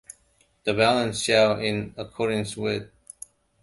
[0.63, 2.89] The balance shall, in accordance with.